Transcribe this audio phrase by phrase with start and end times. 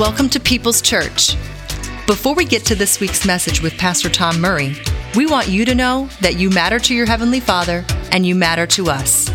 [0.00, 1.36] Welcome to People's Church.
[2.06, 4.74] Before we get to this week's message with Pastor Tom Murray,
[5.14, 8.66] we want you to know that you matter to your Heavenly Father and you matter
[8.68, 9.28] to us.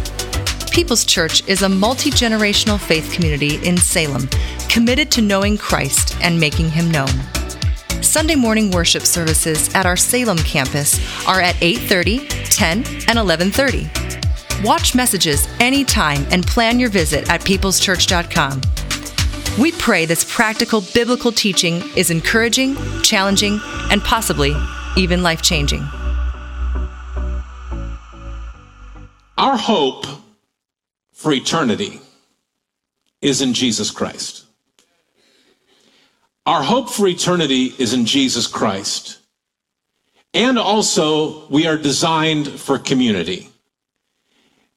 [0.71, 4.27] People's Church is a multi generational faith community in Salem
[4.67, 7.13] committed to knowing Christ and making Him known.
[8.01, 12.77] Sunday morning worship services at our Salem campus are at 8:30, 10,
[13.07, 13.87] and 11:30.
[14.63, 18.61] Watch messages anytime and plan your visit at peopleschurch.com.
[19.57, 24.53] We pray this practical biblical teaching is encouraging, challenging, and possibly
[24.97, 25.81] even life changing.
[29.37, 30.07] Our hope
[31.13, 32.01] for eternity
[33.21, 34.43] is in Jesus Christ.
[36.45, 39.19] Our hope for eternity is in Jesus Christ.
[40.33, 43.49] And also, we are designed for community.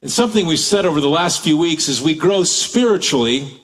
[0.03, 3.61] And something we've said over the last few weeks is we grow spiritually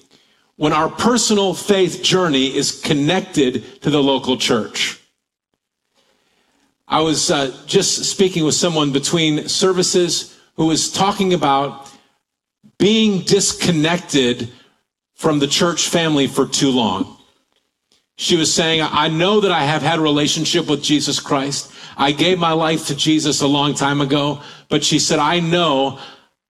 [0.56, 5.00] when our personal faith journey is connected to the local church.
[6.86, 11.90] I was uh, just speaking with someone between services who was talking about
[12.78, 14.50] being disconnected
[15.14, 17.16] from the church family for too long.
[18.16, 21.72] She was saying, I know that I have had a relationship with Jesus Christ.
[21.96, 25.98] I gave my life to Jesus a long time ago, but she said, I know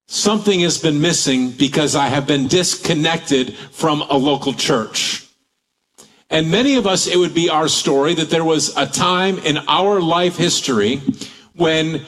[0.07, 5.27] something has been missing because I have been disconnected from a local church.
[6.29, 9.57] And many of us, it would be our story that there was a time in
[9.67, 11.01] our life history
[11.53, 12.05] when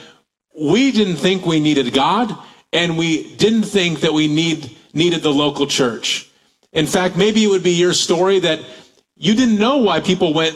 [0.59, 2.35] we didn't think we needed God
[2.73, 6.29] and we didn't think that we need, needed the local church.
[6.73, 8.59] In fact, maybe it would be your story that
[9.15, 10.55] you didn't know why people went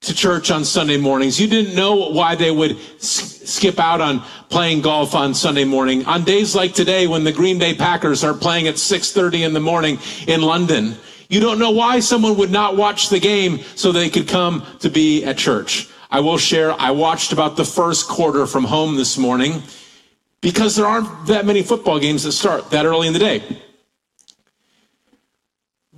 [0.00, 1.38] to church on Sunday mornings.
[1.38, 6.06] You didn't know why they would skip out on playing golf on Sunday morning.
[6.06, 9.60] On days like today when the Green Bay Packers are playing at 6:30 in the
[9.60, 10.96] morning in London,
[11.28, 14.88] you don't know why someone would not watch the game so they could come to
[14.88, 15.88] be at church.
[16.10, 19.62] I will share I watched about the first quarter from home this morning
[20.40, 23.42] because there aren't that many football games that start that early in the day.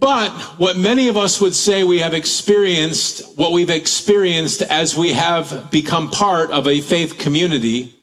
[0.03, 5.13] But what many of us would say we have experienced, what we've experienced as we
[5.13, 7.95] have become part of a faith community,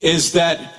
[0.00, 0.74] is that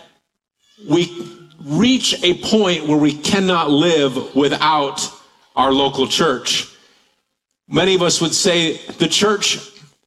[0.86, 5.10] we reach a point where we cannot live without
[5.56, 6.68] our local church.
[7.70, 9.60] Many of us would say the church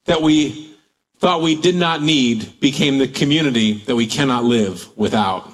[0.04, 0.76] that we
[1.16, 5.50] thought we did not need became the community that we cannot live without.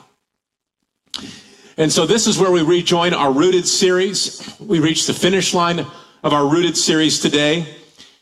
[1.77, 4.57] And so this is where we rejoin our Rooted series.
[4.61, 5.87] We reach the finish line
[6.23, 7.67] of our Rooted series today.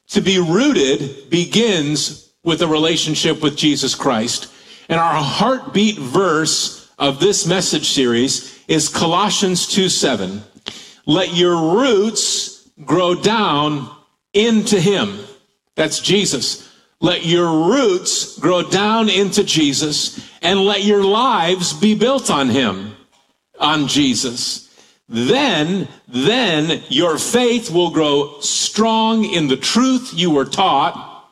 [0.08, 4.52] To be rooted begins with a relationship with Jesus Christ.
[4.88, 10.42] And our heartbeat verse of this message series is Colossians 2 7.
[11.06, 13.90] Let your roots grow down
[14.32, 15.18] into Him.
[15.74, 16.68] That's Jesus.
[17.00, 22.89] Let your roots grow down into Jesus and let your lives be built on Him
[23.60, 24.68] on Jesus,
[25.08, 31.28] then, then your faith will grow strong in the truth you were taught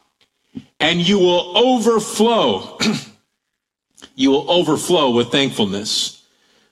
[0.80, 2.78] and you will overflow.
[4.14, 6.26] you will overflow with thankfulness.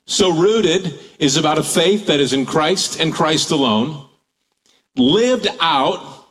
[0.07, 4.09] So rooted is about a faith that is in Christ and Christ alone,
[4.97, 6.29] lived out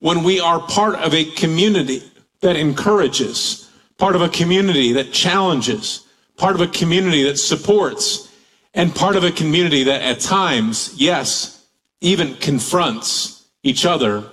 [0.00, 2.02] when we are part of a community
[2.40, 6.06] that encourages, part of a community that challenges,
[6.36, 8.31] part of a community that supports,
[8.74, 11.66] and part of a community that at times, yes,
[12.00, 14.24] even confronts each other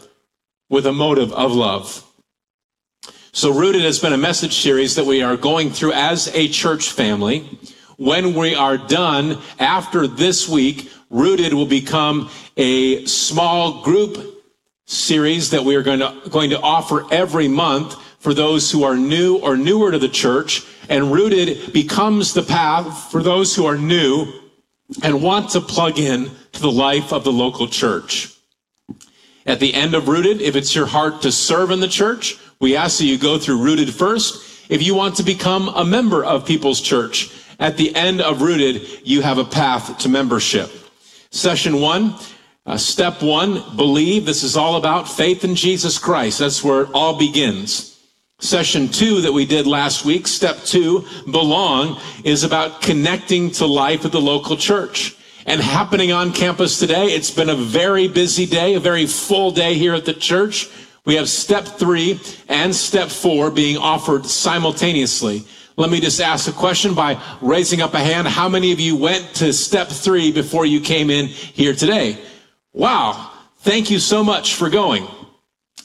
[0.70, 2.06] with a motive of love.
[3.32, 6.92] So, Rooted has been a message series that we are going through as a church
[6.92, 7.60] family.
[7.98, 14.44] When we are done after this week, Rooted will become a small group
[14.86, 18.96] series that we are going to, going to offer every month for those who are
[18.96, 23.78] new or newer to the church and rooted becomes the path for those who are
[23.78, 24.28] new
[25.04, 28.36] and want to plug in to the life of the local church.
[29.46, 32.75] At the end of Rooted, if it's your heart to serve in the church, we
[32.75, 34.69] ask that you go through Rooted first.
[34.69, 39.08] If you want to become a member of People's Church, at the end of Rooted,
[39.08, 40.69] you have a path to membership.
[41.31, 42.16] Session one,
[42.66, 44.25] uh, step one, believe.
[44.25, 46.40] This is all about faith in Jesus Christ.
[46.40, 47.88] That's where it all begins.
[48.41, 54.06] Session two that we did last week, step two, belong, is about connecting to life
[54.06, 55.18] at the local church.
[55.45, 59.74] And happening on campus today, it's been a very busy day, a very full day
[59.74, 60.69] here at the church.
[61.03, 65.44] We have step three and step four being offered simultaneously.
[65.75, 68.25] Let me just ask a question by raising up a hand.
[68.25, 72.18] How many of you went to step three before you came in here today?
[72.71, 75.07] Wow, thank you so much for going.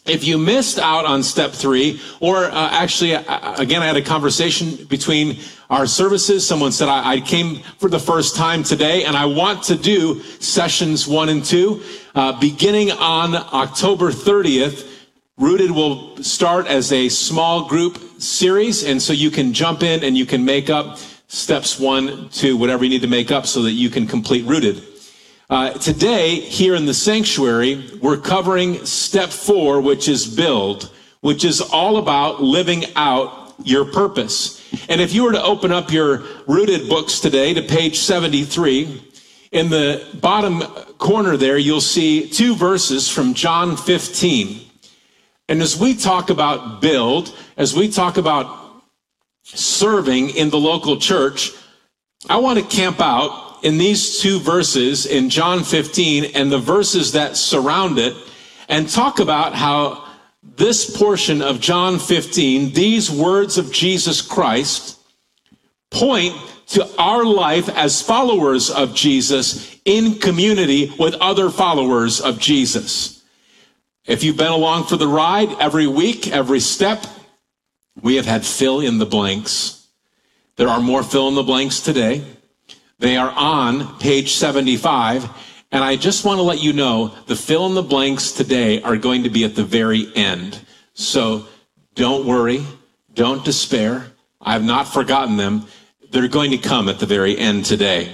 [0.06, 4.02] If you missed out on step three, or uh, actually, uh, again, I had a
[4.02, 5.38] conversation between
[5.70, 6.46] our services.
[6.46, 10.22] Someone said, I, I, came for the first time today and I want to do
[10.40, 11.82] sessions one and two.
[12.14, 14.90] Uh, beginning on October 30th,
[15.38, 18.84] Rooted will start as a small group series.
[18.84, 20.98] And so you can jump in and you can make up
[21.28, 24.82] steps one, two, whatever you need to make up so that you can complete Rooted.
[25.50, 31.60] Uh, today, here in the sanctuary, we're covering step four, which is build, which is
[31.60, 34.62] all about living out your purpose.
[34.88, 39.02] And if you were to open up your rooted books today to page 73,
[39.52, 40.62] in the bottom
[40.96, 44.62] corner there, you'll see two verses from John 15.
[45.50, 48.82] And as we talk about build, as we talk about
[49.42, 51.50] serving in the local church,
[52.30, 57.12] I want to camp out in these two verses in John 15 and the verses
[57.12, 58.14] that surround it
[58.68, 60.06] and talk about how
[60.42, 65.00] this portion of John 15, these words of Jesus Christ,
[65.90, 66.36] point
[66.68, 73.24] to our life as followers of Jesus in community with other followers of Jesus.
[74.04, 77.06] If you've been along for the ride every week, every step,
[78.02, 79.88] we have had fill in the blanks.
[80.56, 82.22] There are more fill in the blanks today.
[82.98, 85.28] They are on page 75.
[85.72, 88.96] And I just want to let you know the fill in the blanks today are
[88.96, 90.60] going to be at the very end.
[90.94, 91.46] So
[91.94, 92.64] don't worry.
[93.14, 94.06] Don't despair.
[94.40, 95.66] I have not forgotten them.
[96.10, 98.12] They're going to come at the very end today.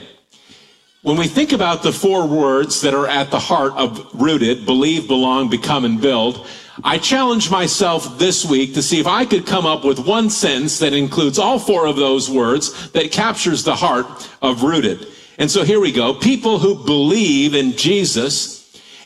[1.02, 5.06] When we think about the four words that are at the heart of rooted, believe,
[5.06, 6.46] belong, become, and build,
[6.84, 10.78] I challenged myself this week to see if I could come up with one sentence
[10.78, 14.06] that includes all four of those words that captures the heart
[14.40, 15.06] of rooted.
[15.38, 16.14] And so here we go.
[16.14, 18.60] People who believe in Jesus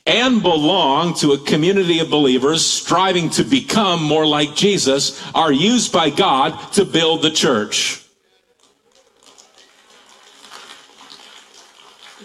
[0.07, 5.93] and belong to a community of believers striving to become more like Jesus are used
[5.93, 8.05] by God to build the church.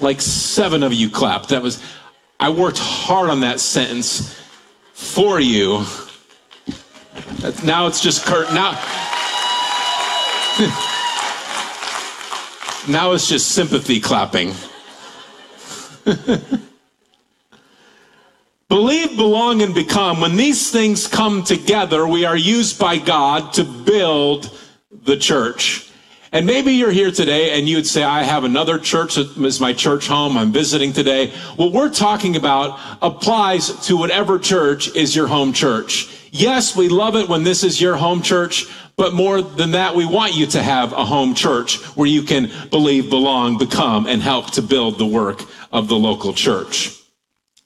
[0.02, 1.50] Like seven of you clapped.
[1.50, 1.82] That was,
[2.40, 4.39] I worked hard on that sentence
[5.00, 5.86] for you.
[7.64, 8.54] Now it's just Kurt.
[8.54, 8.78] Now.
[12.88, 14.54] Now it's just sympathy clapping.
[18.68, 20.22] Believe, belong, and become.
[20.22, 24.58] When these things come together, we are used by God to build
[25.04, 25.89] the church.
[26.32, 29.74] And maybe you're here today and you'd say, I have another church that is my
[29.74, 30.38] church home.
[30.38, 31.32] I'm visiting today.
[31.56, 36.08] What we're talking about applies to whatever church is your home church.
[36.32, 40.06] Yes, we love it when this is your home church, but more than that, we
[40.06, 44.52] want you to have a home church where you can believe, belong, become, and help
[44.52, 45.42] to build the work
[45.72, 46.96] of the local church.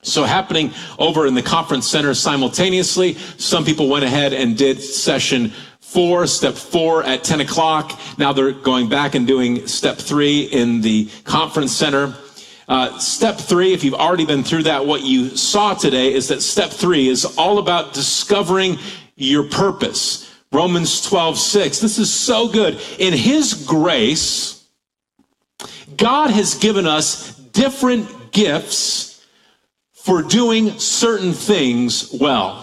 [0.03, 5.51] So happening over in the conference center simultaneously, some people went ahead and did session
[5.93, 7.99] four, step four at 10 o'clock.
[8.17, 12.15] Now they're going back and doing step three in the conference center.
[12.67, 16.41] Uh, step three, if you've already been through that, what you saw today is that
[16.41, 18.79] step three is all about discovering
[19.15, 20.33] your purpose.
[20.51, 21.79] Romans 12, 6.
[21.79, 22.79] This is so good.
[22.97, 24.67] In His grace,
[25.95, 29.25] God has given us different gifts
[29.93, 32.62] for doing certain things well.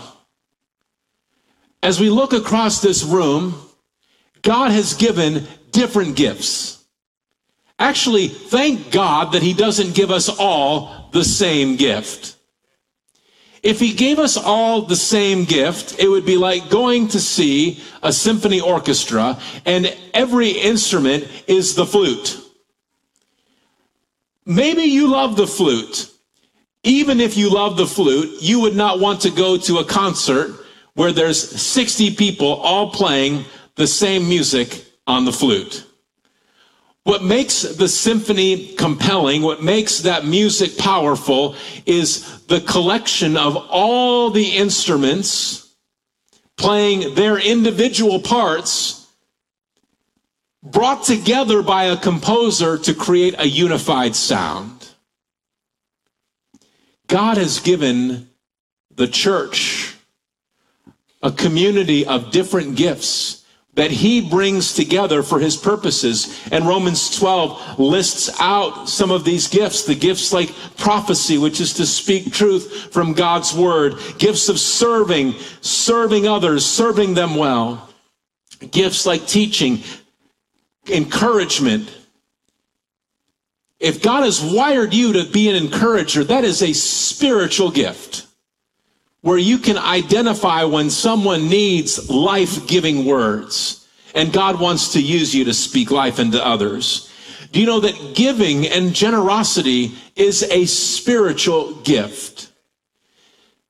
[1.82, 3.54] As we look across this room,
[4.42, 6.84] God has given different gifts.
[7.78, 12.36] Actually, thank God that He doesn't give us all the same gift.
[13.62, 17.82] If he gave us all the same gift, it would be like going to see
[18.02, 22.38] a symphony orchestra and every instrument is the flute.
[24.46, 26.10] Maybe you love the flute.
[26.82, 30.56] Even if you love the flute, you would not want to go to a concert
[31.00, 35.86] where there's 60 people all playing the same music on the flute.
[37.04, 44.28] What makes the symphony compelling, what makes that music powerful, is the collection of all
[44.28, 45.74] the instruments
[46.58, 49.08] playing their individual parts,
[50.62, 54.90] brought together by a composer to create a unified sound.
[57.06, 58.28] God has given
[58.94, 59.96] the church
[61.22, 66.40] a community of different gifts that he brings together for his purposes.
[66.50, 71.74] And Romans 12 lists out some of these gifts, the gifts like prophecy, which is
[71.74, 77.88] to speak truth from God's word, gifts of serving, serving others, serving them well,
[78.70, 79.82] gifts like teaching,
[80.88, 81.96] encouragement,
[83.78, 88.26] if God has wired you to be an encourager, that is a spiritual gift
[89.22, 93.80] where you can identify when someone needs life giving words
[94.14, 97.10] and God wants to use you to speak life into others.
[97.52, 102.50] Do you know that giving and generosity is a spiritual gift?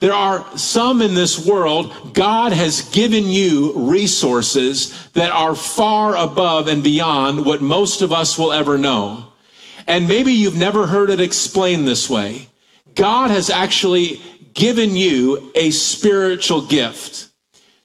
[0.01, 6.69] There are some in this world, God has given you resources that are far above
[6.69, 9.27] and beyond what most of us will ever know.
[9.87, 12.49] And maybe you've never heard it explained this way.
[12.95, 14.23] God has actually
[14.55, 17.29] given you a spiritual gift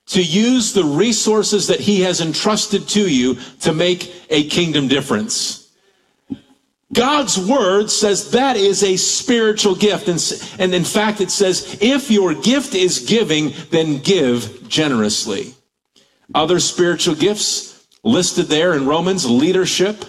[0.08, 5.72] to use the resources that he has entrusted to you to make a kingdom difference.
[6.94, 10.08] God's word says that is a spiritual gift.
[10.08, 15.56] And, and in fact, it says, if your gift is giving, then give generously.
[16.34, 20.06] Other spiritual gifts listed there in Romans leadership,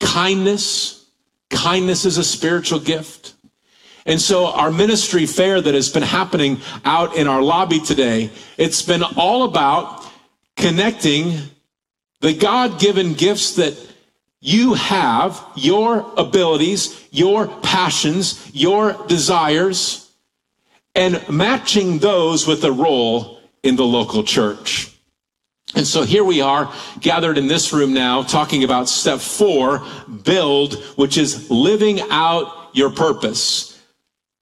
[0.00, 1.06] kindness.
[1.50, 3.34] Kindness is a spiritual gift.
[4.08, 8.80] And so our ministry fair that has been happening out in our lobby today, it's
[8.80, 10.02] been all about
[10.56, 11.36] connecting
[12.20, 13.76] the God given gifts that
[14.40, 20.10] you have, your abilities, your passions, your desires,
[20.94, 24.90] and matching those with a role in the local church.
[25.74, 29.84] And so here we are gathered in this room now talking about step four,
[30.24, 33.67] build, which is living out your purpose.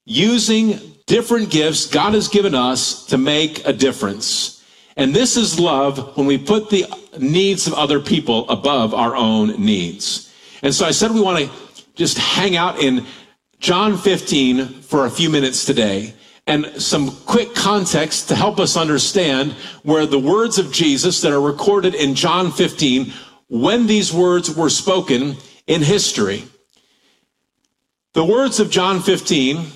[0.07, 4.65] Using different gifts God has given us to make a difference.
[4.97, 6.87] And this is love when we put the
[7.19, 10.33] needs of other people above our own needs.
[10.63, 11.51] And so I said we want to
[11.95, 13.05] just hang out in
[13.59, 16.15] John 15 for a few minutes today
[16.47, 21.41] and some quick context to help us understand where the words of Jesus that are
[21.41, 23.13] recorded in John 15,
[23.49, 25.37] when these words were spoken
[25.67, 26.45] in history.
[28.15, 29.67] The words of John 15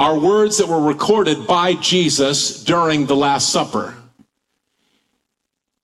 [0.00, 3.94] are words that were recorded by Jesus during the Last Supper.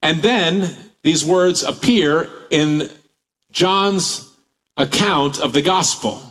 [0.01, 2.89] And then these words appear in
[3.53, 4.35] John's
[4.79, 6.23] account of the gospel.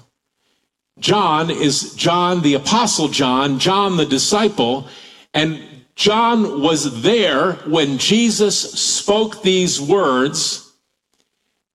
[0.98, 4.88] John is John, the apostle John, John the disciple,
[5.36, 5.62] and
[5.94, 10.74] John was there when Jesus spoke these words,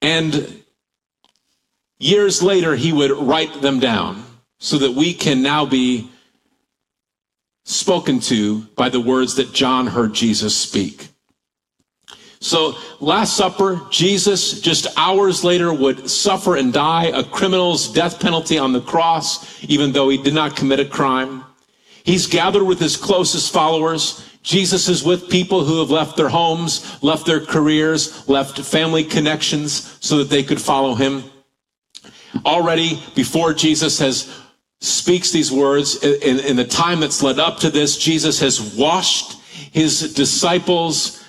[0.02, 0.64] and
[2.00, 4.25] years later he would write them down
[4.61, 6.09] so that we can now be
[7.64, 11.09] spoken to by the words that John heard Jesus speak.
[12.43, 18.57] So, Last Supper, Jesus just hours later would suffer and die a criminal's death penalty
[18.59, 21.45] on the cross, even though he did not commit a crime.
[22.05, 24.26] He's gathered with his closest followers.
[24.43, 29.99] Jesus is with people who have left their homes, left their careers, left family connections
[30.00, 31.25] so that they could follow him.
[32.47, 34.35] Already before Jesus has
[34.81, 39.39] speaks these words in, in the time that's led up to this, Jesus has washed
[39.73, 41.23] his disciples'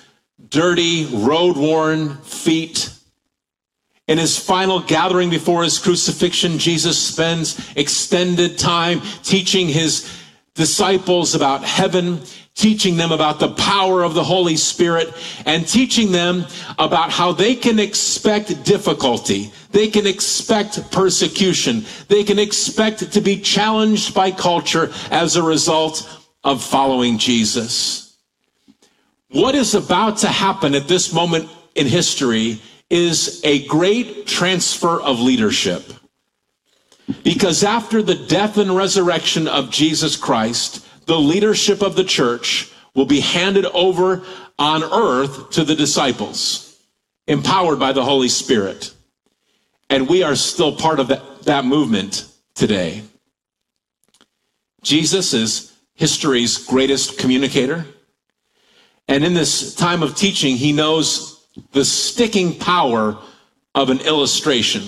[0.48, 2.90] dirty, road worn feet.
[4.08, 10.20] In his final gathering before his crucifixion, Jesus spends extended time teaching his
[10.54, 12.20] disciples about heaven,
[12.54, 15.12] teaching them about the power of the Holy Spirit,
[15.46, 16.44] and teaching them
[16.78, 19.50] about how they can expect difficulty.
[19.70, 21.84] They can expect persecution.
[22.08, 26.08] They can expect to be challenged by culture as a result
[26.44, 28.16] of following Jesus.
[29.30, 35.20] What is about to happen at this moment in history is a great transfer of
[35.20, 35.90] leadership.
[37.24, 43.06] Because after the death and resurrection of Jesus Christ, the leadership of the church will
[43.06, 44.22] be handed over
[44.58, 46.78] on earth to the disciples,
[47.26, 48.94] empowered by the Holy Spirit.
[49.88, 53.02] And we are still part of that, that movement today.
[54.82, 57.86] Jesus is history's greatest communicator.
[59.08, 63.18] And in this time of teaching, he knows the sticking power
[63.74, 64.82] of an illustration.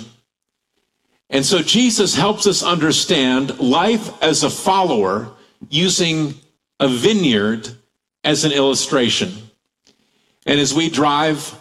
[1.31, 5.34] And so Jesus helps us understand life as a follower
[5.71, 6.35] using
[6.81, 7.69] a vineyard
[8.23, 9.33] as an illustration.
[10.47, 11.59] And as we drive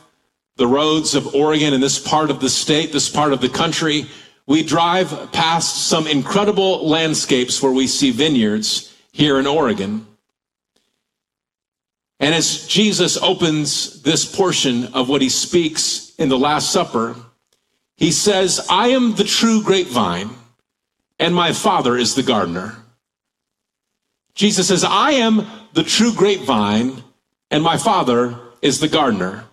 [0.56, 4.06] the roads of Oregon and this part of the state, this part of the country,
[4.46, 10.06] we drive past some incredible landscapes where we see vineyards here in Oregon.
[12.20, 17.16] And as Jesus opens this portion of what he speaks in the Last Supper,
[17.98, 20.30] he says, I am the true grapevine,
[21.20, 22.83] and my Father is the gardener.
[24.36, 27.04] Jesus says, I am the true grapevine,
[27.52, 29.46] and my Father is the gardener.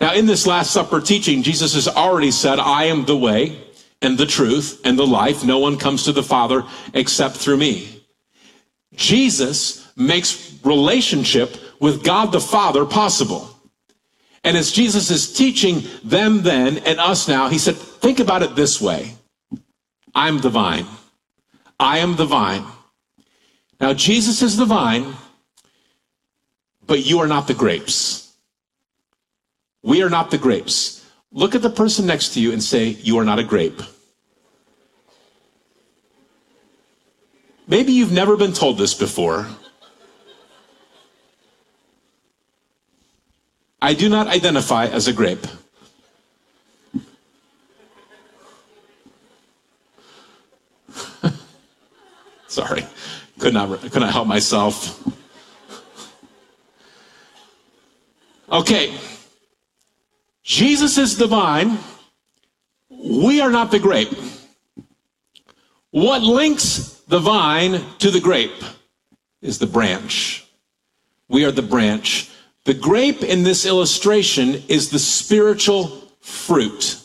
[0.00, 3.60] Now, in this Last Supper teaching, Jesus has already said, I am the way,
[4.00, 5.44] and the truth and the life.
[5.44, 6.62] No one comes to the Father
[6.94, 8.04] except through me.
[8.94, 13.50] Jesus makes relationship with God the Father possible.
[14.44, 18.54] And as Jesus is teaching them then and us now, he said, think about it
[18.54, 19.14] this way.
[20.14, 20.86] I'm the vine.
[21.80, 22.64] I am the vine.
[23.80, 25.14] Now, Jesus is the vine,
[26.86, 28.34] but you are not the grapes.
[29.82, 31.04] We are not the grapes.
[31.30, 33.80] Look at the person next to you and say, You are not a grape.
[37.68, 39.46] Maybe you've never been told this before.
[43.80, 45.46] I do not identify as a grape.
[52.48, 52.84] Sorry,
[53.38, 55.02] could not, could not help myself.
[58.50, 58.94] Okay,
[60.42, 61.78] Jesus is divine.
[62.90, 64.16] We are not the grape.
[65.90, 68.64] What links the vine to the grape
[69.42, 70.46] is the branch.
[71.28, 72.30] We are the branch.
[72.64, 75.88] The grape in this illustration is the spiritual
[76.20, 77.02] fruit.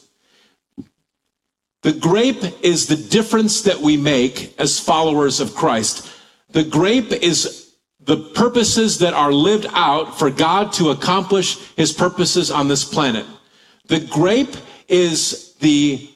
[1.81, 6.09] The grape is the difference that we make as followers of Christ.
[6.53, 12.51] The grape is the purposes that are lived out for God to accomplish his purposes
[12.51, 13.25] on this planet.
[13.87, 14.55] The grape
[14.87, 16.09] is the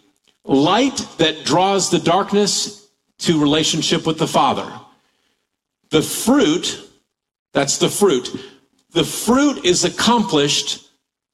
[0.43, 2.87] light that draws the darkness
[3.19, 4.71] to relationship with the Father.
[5.89, 6.87] The fruit,
[7.53, 8.29] that's the fruit.
[8.91, 10.87] The fruit is accomplished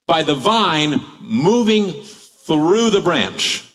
[0.06, 3.70] by the vine moving through the branch.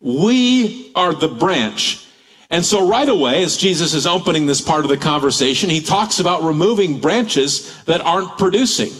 [0.00, 2.06] We are the branch.
[2.52, 6.20] And so, right away, as Jesus is opening this part of the conversation, he talks
[6.20, 8.92] about removing branches that aren't producing.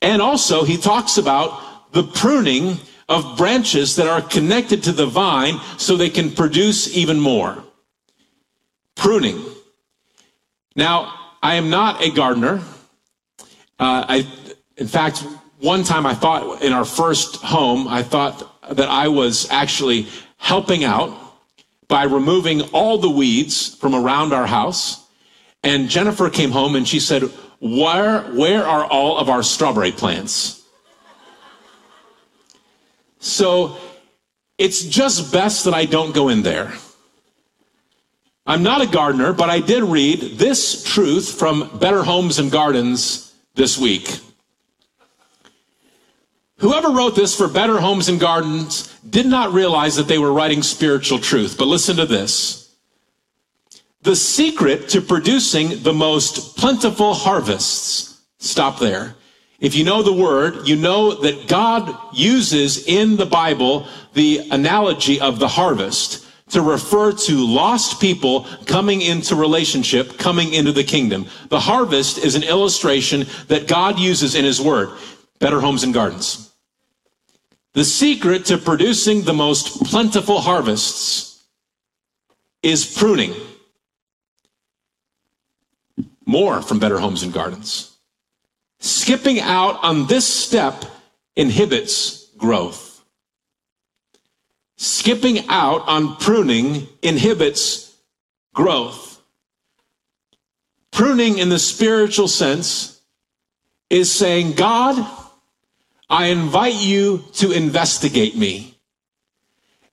[0.00, 2.78] And also, he talks about the pruning
[3.10, 7.62] of branches that are connected to the vine so they can produce even more.
[8.94, 9.44] Pruning.
[10.74, 12.62] Now, I am not a gardener.
[13.78, 14.26] Uh, I,
[14.78, 15.26] in fact,
[15.58, 20.06] one time I thought in our first home, I thought that I was actually
[20.38, 21.18] helping out
[21.92, 25.06] by removing all the weeds from around our house.
[25.62, 27.24] And Jennifer came home and she said,
[27.60, 30.62] where, where are all of our strawberry plants?
[33.18, 33.76] So
[34.56, 36.72] it's just best that I don't go in there.
[38.46, 43.34] I'm not a gardener, but I did read this truth from Better Homes and Gardens
[43.54, 44.18] this week.
[46.62, 50.62] Whoever wrote this for Better Homes and Gardens did not realize that they were writing
[50.62, 51.56] spiritual truth.
[51.58, 52.76] But listen to this.
[54.02, 58.20] The secret to producing the most plentiful harvests.
[58.38, 59.16] Stop there.
[59.58, 65.20] If you know the word, you know that God uses in the Bible the analogy
[65.20, 71.26] of the harvest to refer to lost people coming into relationship, coming into the kingdom.
[71.48, 74.90] The harvest is an illustration that God uses in his word.
[75.40, 76.51] Better homes and gardens.
[77.74, 81.42] The secret to producing the most plentiful harvests
[82.62, 83.34] is pruning.
[86.26, 87.96] More from Better Homes and Gardens.
[88.78, 90.84] Skipping out on this step
[91.34, 93.02] inhibits growth.
[94.76, 97.96] Skipping out on pruning inhibits
[98.52, 99.22] growth.
[100.90, 103.00] Pruning in the spiritual sense
[103.88, 105.06] is saying, God,
[106.12, 108.76] I invite you to investigate me.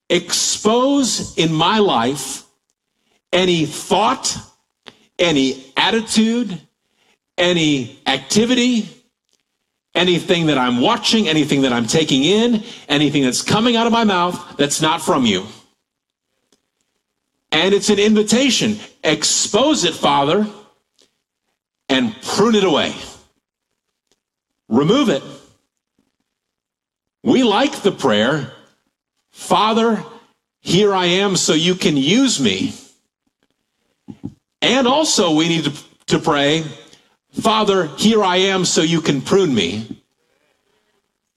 [0.10, 2.43] Expose in my life
[3.32, 4.38] any thought,
[5.17, 6.60] any attitude,
[7.38, 8.89] any activity,
[9.95, 14.03] anything that I'm watching, anything that I'm taking in, anything that's coming out of my
[14.03, 15.45] mouth that's not from you.
[17.53, 18.77] And it's an invitation.
[19.05, 20.47] Expose it, Father,
[21.88, 22.93] and prune it away.
[24.67, 25.23] Remove it.
[27.23, 28.51] We like the prayer,
[29.32, 30.03] Father,
[30.62, 32.73] here I am so you can use me.
[34.62, 35.71] And also, we need
[36.08, 36.63] to, pray,
[37.32, 40.01] Father, here I am so you can prune me.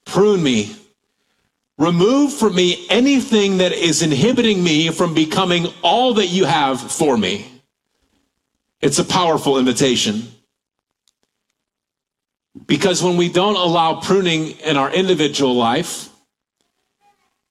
[0.05, 0.75] Prune me.
[1.79, 7.16] Remove from me anything that is inhibiting me from becoming all that you have for
[7.16, 7.47] me.
[8.81, 10.29] It's a powerful invitation.
[12.67, 16.09] Because when we don't allow pruning in our individual life,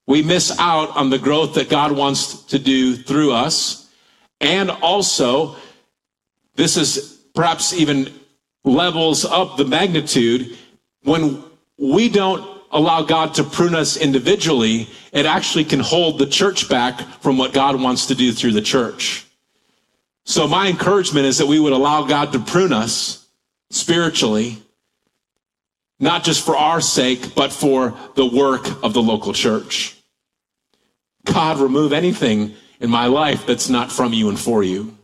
[0.07, 3.89] we miss out on the growth that God wants to do through us.
[4.39, 5.55] And also,
[6.55, 8.11] this is perhaps even
[8.63, 10.57] levels up the magnitude
[11.03, 11.43] when
[11.77, 16.99] we don't allow God to prune us individually, it actually can hold the church back
[17.21, 19.25] from what God wants to do through the church.
[20.25, 23.27] So my encouragement is that we would allow God to prune us
[23.71, 24.61] spiritually,
[26.01, 29.95] not just for our sake, but for the work of the local church.
[31.25, 34.97] God, remove anything in my life that's not from you and for you.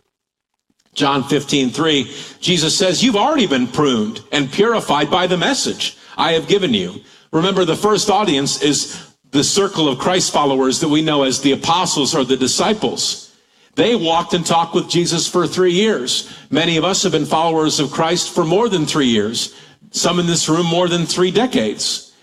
[0.95, 6.31] John 15, 3, Jesus says, You've already been pruned and purified by the message I
[6.33, 7.01] have given you.
[7.31, 11.51] Remember, the first audience is the circle of Christ followers that we know as the
[11.51, 13.35] apostles or the disciples.
[13.75, 16.35] They walked and talked with Jesus for three years.
[16.49, 19.53] Many of us have been followers of Christ for more than three years.
[19.97, 22.13] Some in this room more than three decades.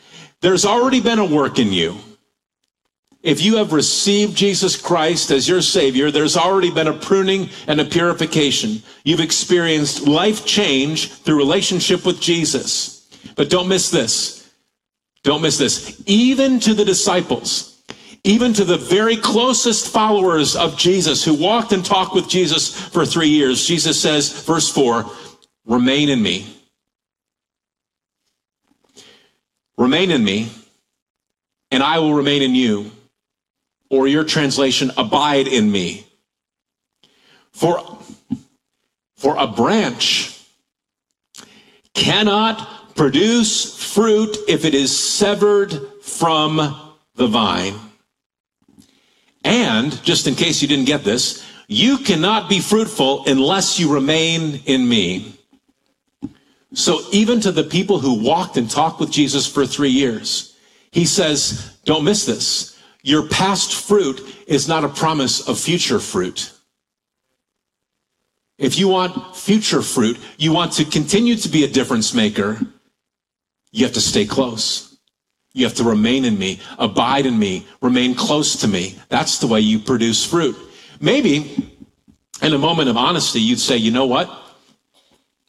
[0.40, 1.96] There's already been a work in you.
[3.22, 7.80] If you have received Jesus Christ as your Savior, there's already been a pruning and
[7.80, 8.82] a purification.
[9.02, 13.08] You've experienced life change through relationship with Jesus.
[13.34, 14.52] But don't miss this.
[15.22, 16.02] Don't miss this.
[16.04, 17.82] Even to the disciples,
[18.24, 23.06] even to the very closest followers of Jesus who walked and talked with Jesus for
[23.06, 25.06] three years, Jesus says, verse 4,
[25.64, 26.53] remain in me.
[29.76, 30.50] Remain in me,
[31.70, 32.90] and I will remain in you
[33.90, 36.06] or your translation, abide in me.
[37.52, 37.98] For,
[39.16, 40.44] for a branch
[41.94, 46.56] cannot produce fruit if it is severed from
[47.14, 47.74] the vine.
[49.44, 54.60] And, just in case you didn't get this, you cannot be fruitful unless you remain
[54.64, 55.33] in me.
[56.74, 60.56] So, even to the people who walked and talked with Jesus for three years,
[60.90, 62.78] he says, Don't miss this.
[63.02, 66.52] Your past fruit is not a promise of future fruit.
[68.58, 72.58] If you want future fruit, you want to continue to be a difference maker,
[73.72, 74.96] you have to stay close.
[75.52, 78.98] You have to remain in me, abide in me, remain close to me.
[79.08, 80.56] That's the way you produce fruit.
[81.00, 81.72] Maybe
[82.42, 84.43] in a moment of honesty, you'd say, you know what?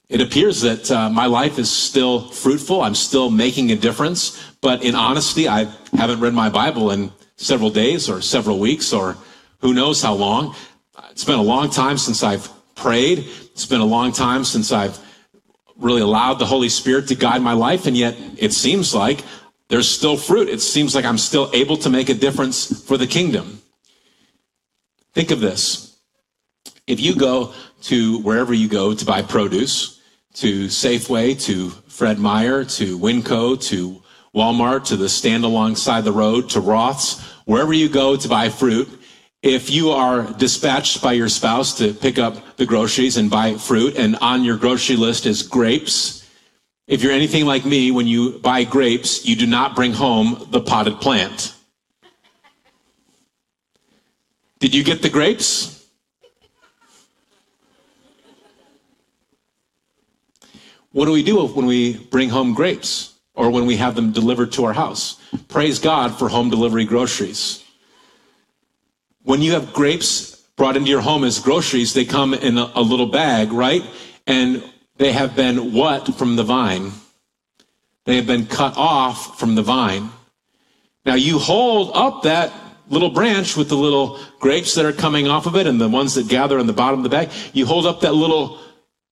[0.07, 2.81] It appears that uh, my life is still fruitful.
[2.81, 4.53] I'm still making a difference.
[4.61, 5.65] But in honesty, I
[5.97, 9.17] haven't read my Bible in several days or several weeks or
[9.59, 10.55] who knows how long.
[11.09, 13.19] It's been a long time since I've prayed.
[13.51, 14.99] It's been a long time since I've
[15.75, 17.87] really allowed the Holy Spirit to guide my life.
[17.87, 19.23] And yet it seems like
[19.69, 20.49] there's still fruit.
[20.49, 23.61] It seems like I'm still able to make a difference for the kingdom.
[25.13, 25.97] Think of this.
[26.85, 29.94] If you go to wherever you go to buy produce,
[30.35, 34.01] to Safeway, to Fred Meyer, to Winco, to
[34.35, 38.87] Walmart, to the stand alongside the road, to Roth's, wherever you go to buy fruit,
[39.41, 43.95] if you are dispatched by your spouse to pick up the groceries and buy fruit,
[43.95, 46.27] and on your grocery list is grapes,
[46.87, 50.61] if you're anything like me, when you buy grapes, you do not bring home the
[50.61, 51.55] potted plant.
[54.59, 55.74] Did you get the grapes?
[60.95, 63.15] What do we do when we bring home grapes?
[63.35, 65.19] or when we have them delivered to our house.
[65.49, 67.63] Praise God for home delivery groceries.
[69.23, 73.07] When you have grapes brought into your home as groceries, they come in a, little
[73.07, 73.83] bag, right?
[74.25, 74.63] And
[74.97, 76.91] they have been what from the vine?
[78.05, 80.11] They have been cut off from the vine.
[81.05, 82.53] Now you hold up that
[82.87, 86.13] little branch with the little grapes that are coming off of it and the ones
[86.15, 87.31] that gather on the bottom of the bag.
[87.51, 88.59] You hold up that little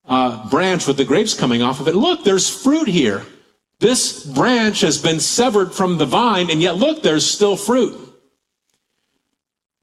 [0.06, 1.96] uh, branch with the grapes coming off of it.
[1.96, 3.26] Look, there's fruit here.
[3.80, 8.00] This branch has been severed from the vine, and yet look, there's still fruit.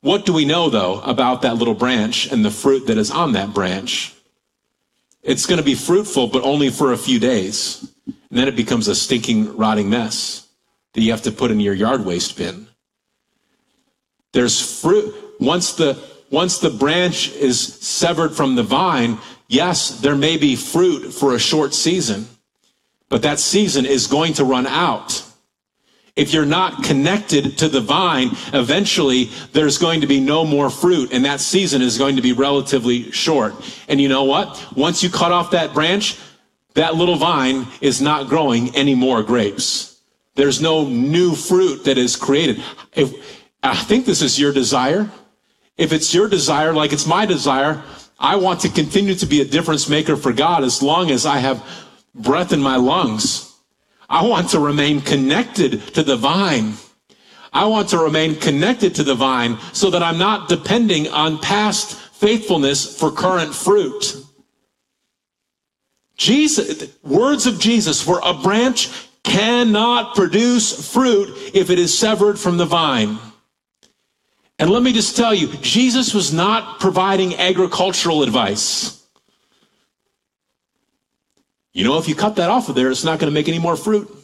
[0.01, 3.33] What do we know, though, about that little branch and the fruit that is on
[3.33, 4.15] that branch?
[5.23, 7.93] It's going to be fruitful, but only for a few days.
[8.07, 10.49] And then it becomes a stinking, rotting mess
[10.95, 12.69] that you have to put in your yard waste bin.
[14.33, 15.15] There's fruit.
[15.39, 19.19] Once the, once the branch is severed from the vine,
[19.51, 22.27] yes, there may be fruit for a short season.
[23.11, 25.25] But that season is going to run out.
[26.17, 31.13] If you're not connected to the vine, eventually there's going to be no more fruit
[31.13, 33.55] and that season is going to be relatively short.
[33.89, 34.65] And you know what?
[34.77, 36.19] Once you cut off that branch,
[36.75, 40.01] that little vine is not growing any more grapes.
[40.35, 42.63] There's no new fruit that is created.
[42.95, 43.13] If,
[43.63, 45.11] I think this is your desire.
[45.77, 47.83] If it's your desire, like it's my desire,
[48.21, 51.39] I want to continue to be a difference maker for God as long as I
[51.39, 51.67] have
[52.15, 53.51] breath in my lungs.
[54.11, 56.75] I want to remain connected to the vine.
[57.53, 61.97] I want to remain connected to the vine so that I'm not depending on past
[61.97, 64.17] faithfulness for current fruit.
[66.17, 68.91] Jesus, words of Jesus, for a branch
[69.23, 73.19] cannot produce fruit if it is severed from the vine.
[74.61, 79.03] And let me just tell you, Jesus was not providing agricultural advice.
[81.73, 83.59] You know, if you cut that off of there, it's not going to make any
[83.59, 84.15] more fruit.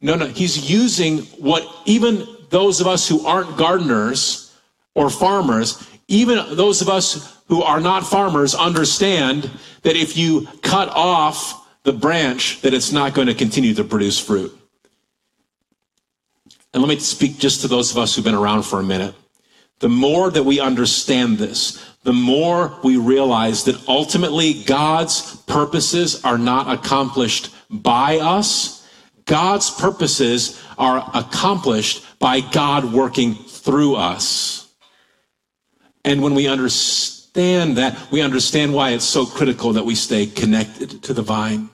[0.00, 4.56] No, no, he's using what even those of us who aren't gardeners
[4.94, 9.50] or farmers, even those of us who are not farmers understand
[9.82, 14.16] that if you cut off the branch, that it's not going to continue to produce
[14.16, 14.56] fruit.
[16.72, 19.14] And let me speak just to those of us who've been around for a minute.
[19.80, 26.38] The more that we understand this, the more we realize that ultimately God's purposes are
[26.38, 28.86] not accomplished by us.
[29.24, 34.70] God's purposes are accomplished by God working through us.
[36.04, 41.02] And when we understand that, we understand why it's so critical that we stay connected
[41.04, 41.70] to the vine.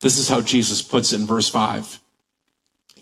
[0.00, 2.00] This is how Jesus puts it in verse 5.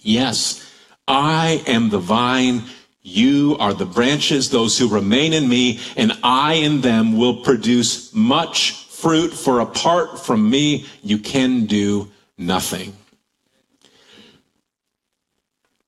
[0.01, 0.65] Yes,
[1.09, 2.63] I am the vine
[3.05, 8.13] you are the branches, those who remain in me, and I in them will produce
[8.15, 12.97] much fruit, for apart from me, you can do nothing.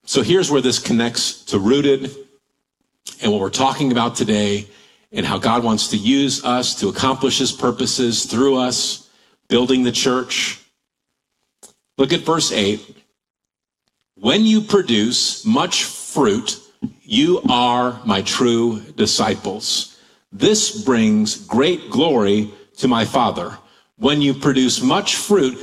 [0.05, 2.15] So here's where this connects to rooted
[3.23, 4.69] and what we're talking about today,
[5.11, 9.09] and how God wants to use us to accomplish his purposes through us,
[9.49, 10.61] building the church.
[11.97, 12.95] Look at verse 8.
[14.17, 16.61] When you produce much fruit,
[17.03, 19.99] you are my true disciples.
[20.33, 23.57] This brings great glory to my Father.
[23.97, 25.59] When you produce much fruit,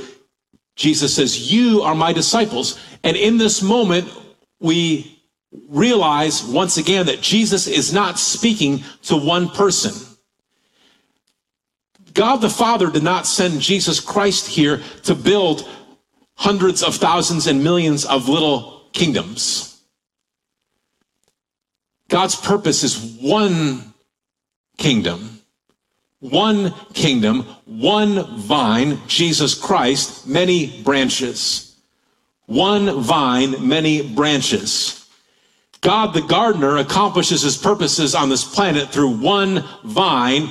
[0.76, 2.78] Jesus says, You are my disciples.
[3.02, 4.08] And in this moment,
[4.58, 5.22] we
[5.68, 9.92] realize once again that Jesus is not speaking to one person.
[12.12, 15.68] God the Father did not send Jesus Christ here to build
[16.36, 19.73] hundreds of thousands and millions of little kingdoms.
[22.14, 23.92] God's purpose is one
[24.78, 25.40] kingdom,
[26.20, 31.76] one kingdom, one vine, Jesus Christ, many branches.
[32.46, 35.08] One vine, many branches.
[35.80, 40.50] God the gardener accomplishes his purposes on this planet through one vine,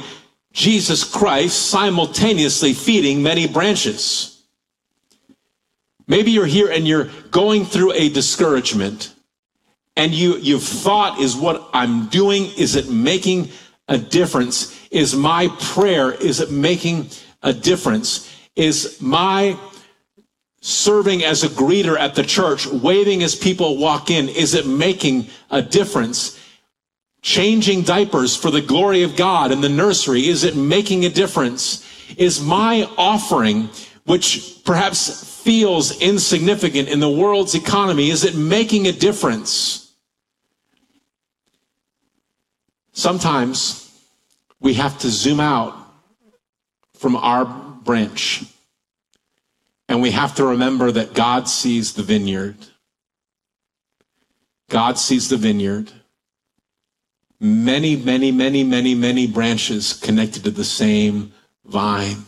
[0.51, 4.43] Jesus Christ, simultaneously feeding many branches.
[6.07, 9.12] Maybe you're here and you're going through a discouragement
[9.95, 13.49] and you, you've thought, is what I'm doing, is it making
[13.87, 14.87] a difference?
[14.89, 17.09] Is my prayer, is it making
[17.41, 18.31] a difference?
[18.55, 19.57] Is my
[20.61, 25.27] serving as a greeter at the church, waving as people walk in, is it making
[25.51, 26.39] a difference?
[27.21, 31.85] Changing diapers for the glory of God in the nursery, is it making a difference?
[32.17, 33.69] Is my offering,
[34.05, 39.82] which perhaps feels insignificant in the world's economy, is it making a difference?
[42.93, 43.91] Sometimes
[44.59, 45.75] we have to zoom out
[46.95, 48.45] from our branch
[49.89, 52.55] and we have to remember that God sees the vineyard.
[54.69, 55.91] God sees the vineyard.
[57.39, 61.33] Many, many, many, many, many branches connected to the same
[61.65, 62.23] vine.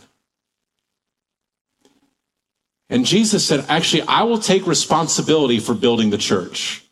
[2.90, 6.84] And Jesus said, Actually, I will take responsibility for building the church.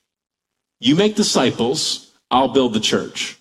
[0.80, 3.38] You make disciples, I'll build the church.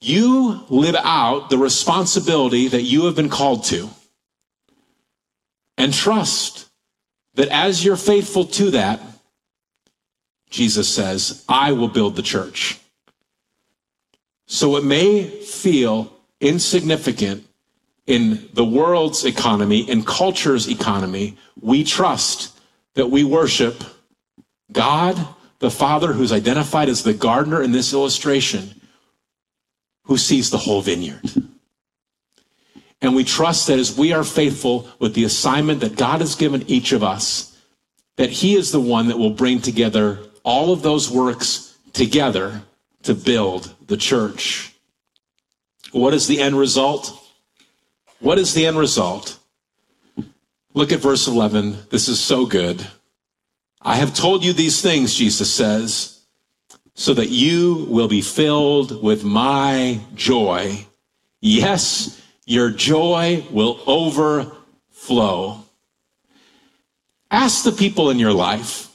[0.00, 3.90] You live out the responsibility that you have been called to.
[5.76, 6.68] And trust
[7.34, 9.00] that as you're faithful to that,
[10.50, 12.78] Jesus says, I will build the church.
[14.46, 17.46] So it may feel insignificant
[18.06, 21.36] in the world's economy, in culture's economy.
[21.60, 22.58] We trust
[22.94, 23.84] that we worship
[24.72, 25.16] God,
[25.60, 28.79] the Father, who's identified as the gardener in this illustration
[30.10, 31.22] who sees the whole vineyard.
[33.00, 36.68] And we trust that as we are faithful with the assignment that God has given
[36.68, 37.56] each of us,
[38.16, 42.62] that He is the one that will bring together all of those works together
[43.04, 44.74] to build the church.
[45.92, 47.16] What is the end result?
[48.18, 49.38] What is the end result?
[50.74, 51.86] Look at verse 11.
[51.90, 52.84] This is so good.
[53.80, 56.19] I have told you these things, Jesus says,
[57.00, 60.84] so that you will be filled with my joy.
[61.40, 65.64] Yes, your joy will overflow.
[67.30, 68.94] Ask the people in your life.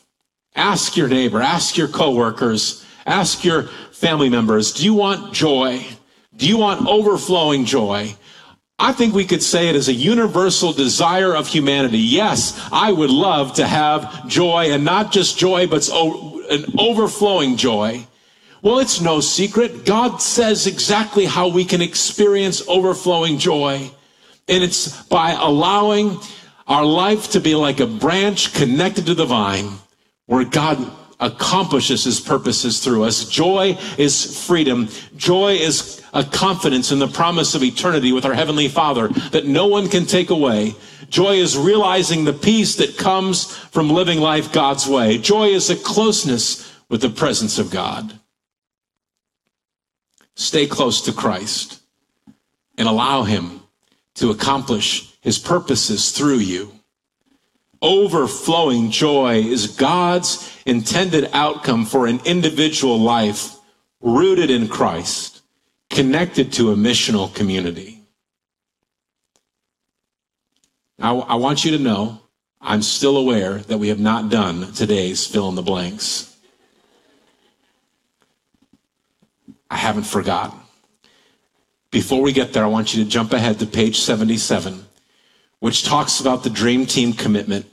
[0.55, 5.83] Ask your neighbor, ask your coworkers, ask your family members, do you want joy?
[6.35, 8.15] Do you want overflowing joy?
[8.77, 11.97] I think we could say it as a universal desire of humanity.
[11.97, 15.89] Yes, I would love to have joy and not just joy, but
[16.49, 18.05] an overflowing joy.
[18.61, 19.85] Well, it's no secret.
[19.85, 23.91] God says exactly how we can experience overflowing joy.
[24.47, 26.19] And it's by allowing
[26.67, 29.69] our life to be like a branch connected to the vine
[30.25, 33.27] where God accomplishes his purposes through us.
[33.27, 34.89] Joy is freedom.
[35.15, 39.67] Joy is a confidence in the promise of eternity with our Heavenly Father that no
[39.67, 40.75] one can take away.
[41.09, 45.17] Joy is realizing the peace that comes from living life God's way.
[45.17, 48.19] Joy is a closeness with the presence of God.
[50.35, 51.81] Stay close to Christ
[52.77, 53.61] and allow Him
[54.15, 56.74] to accomplish His purposes through you
[57.85, 63.55] overflowing joy is God's intended outcome for an individual life
[64.01, 65.43] rooted in Christ,
[65.91, 68.01] connected to a missional community.
[70.99, 72.21] I, I want you to know
[72.59, 76.35] I'm still aware that we have not done today's fill in the blanks.
[79.69, 80.57] I haven't forgotten.
[81.91, 84.85] Before we get there, I want you to jump ahead to page 77,
[85.59, 87.67] which talks about the dream team commitment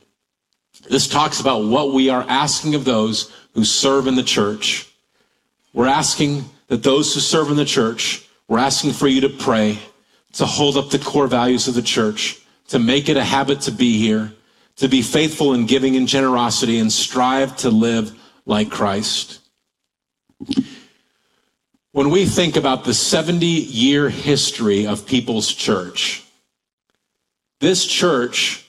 [0.89, 4.89] this talks about what we are asking of those who serve in the church.
[5.73, 9.79] We're asking that those who serve in the church, we're asking for you to pray,
[10.35, 13.71] to hold up the core values of the church, to make it a habit to
[13.71, 14.33] be here,
[14.77, 18.13] to be faithful in giving and generosity, and strive to live
[18.47, 19.41] like Christ.
[21.93, 26.25] When we think about the 70 year history of People's Church,
[27.61, 28.62] this church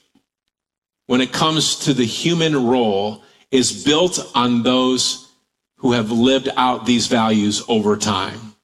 [1.08, 5.32] when it comes to the human role is built on those
[5.78, 8.56] who have lived out these values over time,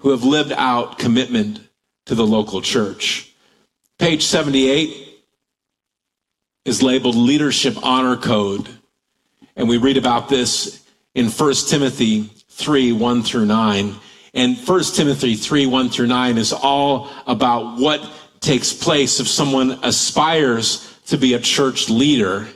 [0.00, 1.60] who have lived out commitment
[2.06, 3.34] to the local church.
[3.98, 5.22] Page 78
[6.64, 8.68] is labeled Leadership Honor Code.
[9.56, 13.94] And we read about this in 1 Timothy 3 1 through 9.
[14.32, 19.78] And 1 Timothy 3 1 through 9 is all about what takes place if someone
[19.82, 22.48] aspires to be a church leader.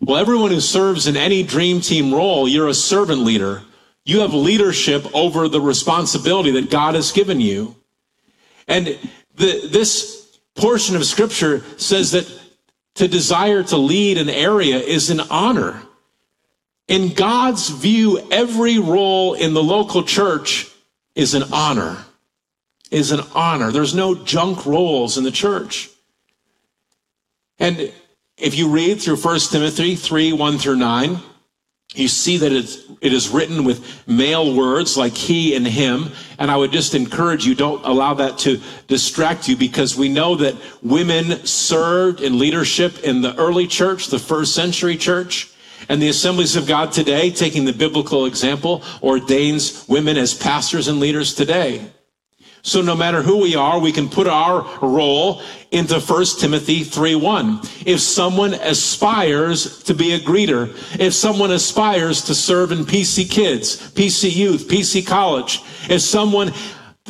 [0.00, 3.62] Well, everyone who serves in any dream team role, you're a servant leader.
[4.04, 7.74] You have leadership over the responsibility that God has given you.
[8.68, 8.86] And
[9.34, 12.30] the, this portion of scripture says that
[12.94, 15.82] to desire to lead an area is an honor.
[16.88, 20.70] In God's view, every role in the local church
[21.14, 21.98] is an honor.
[22.90, 23.72] Is an honor.
[23.72, 25.90] There's no junk roles in the church.
[27.58, 27.92] And
[28.36, 31.20] if you read through 1 Timothy 3 1 through 9,
[31.94, 36.10] you see that it's, it is written with male words like he and him.
[36.38, 40.34] And I would just encourage you, don't allow that to distract you because we know
[40.36, 45.52] that women served in leadership in the early church, the first century church.
[45.88, 50.98] And the assemblies of God today, taking the biblical example, ordains women as pastors and
[50.98, 51.90] leaders today.
[52.66, 57.64] So no matter who we are, we can put our role into 1 Timothy 3:1.
[57.86, 63.76] If someone aspires to be a greeter, if someone aspires to serve in PC Kids,
[63.92, 66.52] PC Youth, PC College, if someone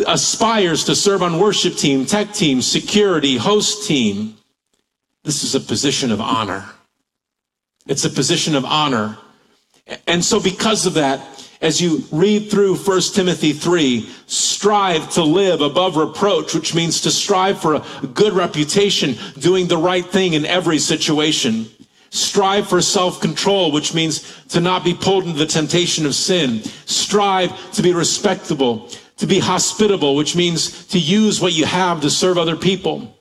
[0.07, 4.37] aspires to serve on worship team, tech team, security, host team,
[5.25, 6.67] this is a position of honor.
[7.87, 9.17] It's a position of honor.
[10.07, 15.61] And so because of that, as you read through 1 Timothy 3, strive to live
[15.61, 20.45] above reproach, which means to strive for a good reputation, doing the right thing in
[20.45, 21.67] every situation.
[22.11, 26.63] Strive for self-control, which means to not be pulled into the temptation of sin.
[26.85, 32.11] Strive to be respectable, to be hospitable, which means to use what you have to
[32.11, 33.16] serve other people.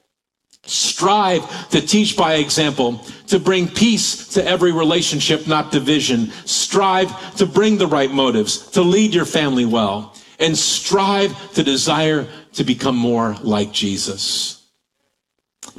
[0.66, 2.98] Strive to teach by example,
[3.28, 6.32] to bring peace to every relationship, not division.
[6.46, 12.28] Strive to bring the right motives, to lead your family well, and strive to desire
[12.54, 14.64] to become more like Jesus.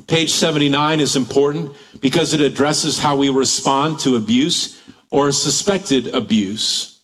[0.07, 4.81] Page 79 is important because it addresses how we respond to abuse
[5.11, 7.01] or suspected abuse.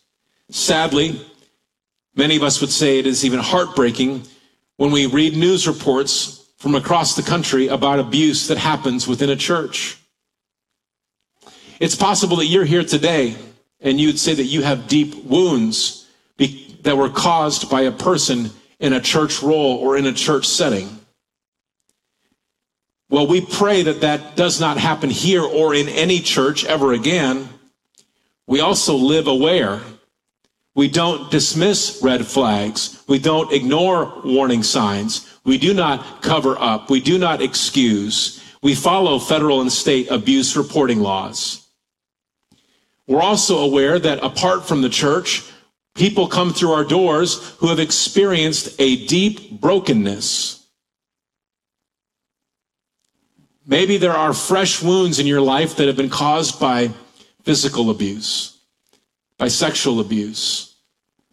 [0.50, 1.20] Sadly,
[2.14, 4.22] many of us would say it is even heartbreaking
[4.76, 9.34] when we read news reports from across the country about abuse that happens within a
[9.34, 9.98] church.
[11.80, 13.34] It's possible that you're here today
[13.80, 16.06] and you'd say that you have deep wounds
[16.36, 20.46] be- that were caused by a person in a church role or in a church
[20.46, 21.00] setting.
[23.10, 27.48] Well, we pray that that does not happen here or in any church ever again.
[28.46, 29.80] We also live aware.
[30.76, 33.02] We don't dismiss red flags.
[33.08, 35.31] We don't ignore warning signs.
[35.44, 36.88] We do not cover up.
[36.90, 38.42] We do not excuse.
[38.62, 41.66] We follow federal and state abuse reporting laws.
[43.06, 45.42] We're also aware that apart from the church,
[45.94, 50.64] people come through our doors who have experienced a deep brokenness.
[53.66, 56.90] Maybe there are fresh wounds in your life that have been caused by
[57.42, 58.58] physical abuse,
[59.38, 60.76] by sexual abuse,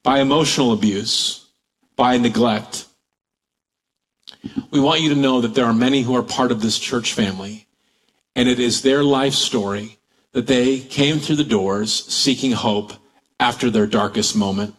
[0.03, 1.47] by emotional abuse,
[1.95, 2.85] by neglect.
[4.71, 7.13] We want you to know that there are many who are part of this church
[7.13, 7.67] family,
[8.35, 9.97] and it is their life story
[10.31, 12.93] that they came through the doors seeking hope
[13.39, 14.75] after their darkest moment.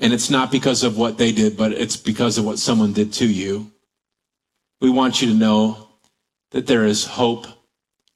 [0.00, 3.12] And it's not because of what they did, but it's because of what someone did
[3.14, 3.72] to you.
[4.80, 5.88] We want you to know
[6.50, 7.46] that there is hope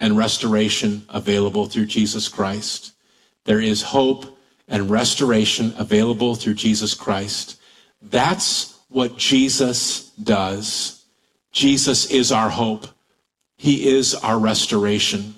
[0.00, 2.92] and restoration available through Jesus Christ.
[3.44, 7.60] There is hope and restoration available through Jesus Christ.
[8.02, 11.04] That's what Jesus does.
[11.52, 12.86] Jesus is our hope.
[13.56, 15.34] He is our restoration.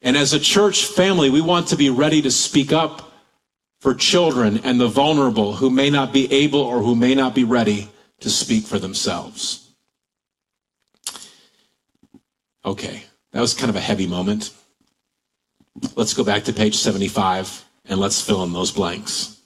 [0.00, 3.12] And as a church family, we want to be ready to speak up
[3.80, 7.44] for children and the vulnerable who may not be able or who may not be
[7.44, 7.88] ready
[8.20, 9.70] to speak for themselves.
[12.64, 14.52] Okay, that was kind of a heavy moment.
[15.96, 19.41] Let's go back to page 75 and let's fill in those blanks.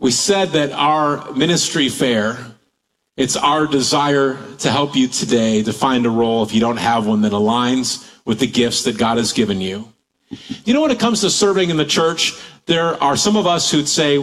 [0.00, 2.38] We said that our ministry fair,
[3.18, 7.06] it's our desire to help you today to find a role if you don't have
[7.06, 9.92] one that aligns with the gifts that God has given you.
[10.64, 13.70] You know, when it comes to serving in the church, there are some of us
[13.70, 14.16] who'd say,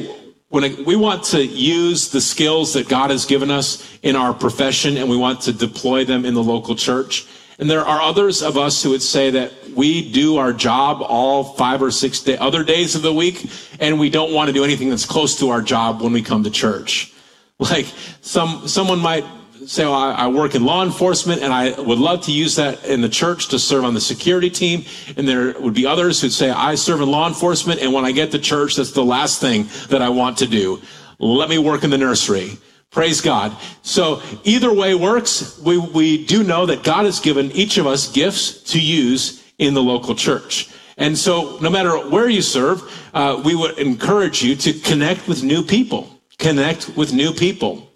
[0.50, 4.98] when we want to use the skills that God has given us in our profession
[4.98, 7.28] and we want to deploy them in the local church.
[7.60, 11.44] And there are others of us who would say that we do our job all
[11.44, 13.50] five or six day, other days of the week,
[13.80, 16.44] and we don't want to do anything that's close to our job when we come
[16.44, 17.14] to church.
[17.60, 17.88] Like
[18.22, 19.26] some, someone might
[19.66, 22.86] say, well, I, I work in law enforcement and I would love to use that
[22.86, 24.86] in the church to serve on the security team.
[25.18, 28.12] And there would be others who'd say, I serve in law enforcement and when I
[28.12, 30.82] get to church, that's the last thing that I want to do.
[31.20, 32.58] Let me work in the nursery.
[32.92, 33.56] Praise God.
[33.82, 35.60] So either way works.
[35.60, 39.74] We, we do know that God has given each of us gifts to use in
[39.74, 40.70] the local church.
[40.98, 42.82] And so no matter where you serve,
[43.14, 46.10] uh, we would encourage you to connect with new people.
[46.40, 47.90] Connect with new people.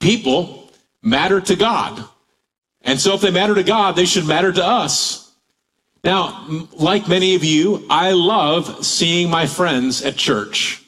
[0.00, 0.70] People
[1.02, 2.04] matter to God.
[2.82, 5.32] And so if they matter to God, they should matter to us.
[6.02, 10.83] Now, like many of you, I love seeing my friends at church.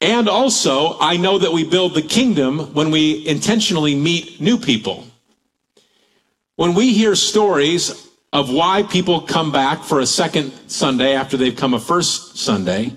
[0.00, 5.06] And also, I know that we build the kingdom when we intentionally meet new people.
[6.56, 11.56] When we hear stories of why people come back for a second Sunday after they've
[11.56, 12.96] come a first Sunday,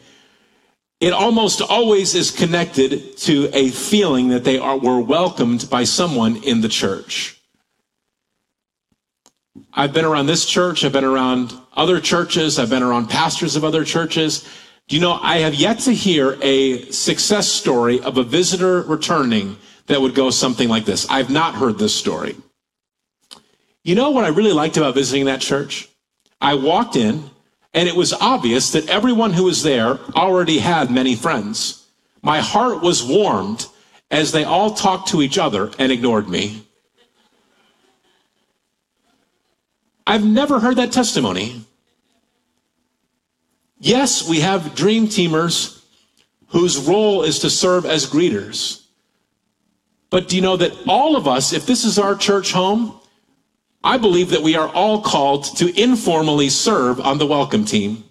[0.99, 6.43] it almost always is connected to a feeling that they are, were welcomed by someone
[6.43, 7.41] in the church.
[9.73, 13.63] I've been around this church, I've been around other churches, I've been around pastors of
[13.63, 14.47] other churches,
[14.91, 20.01] you know, I have yet to hear a success story of a visitor returning that
[20.01, 21.09] would go something like this.
[21.09, 22.35] I've not heard this story.
[23.83, 25.89] You know what I really liked about visiting that church?
[26.41, 27.29] I walked in,
[27.73, 31.87] and it was obvious that everyone who was there already had many friends.
[32.21, 33.67] My heart was warmed
[34.11, 36.67] as they all talked to each other and ignored me.
[40.05, 41.65] I've never heard that testimony.
[43.83, 45.83] Yes, we have dream teamers
[46.49, 48.83] whose role is to serve as greeters.
[50.11, 52.99] But do you know that all of us, if this is our church home,
[53.83, 58.03] I believe that we are all called to informally serve on the welcome team.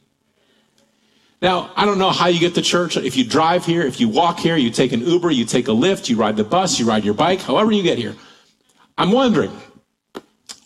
[1.41, 2.97] Now, I don't know how you get to church.
[2.97, 5.73] If you drive here, if you walk here, you take an Uber, you take a
[5.73, 8.17] Lyft, you ride the bus, you ride your bike, however you get here.
[8.99, 9.53] I'm wondering,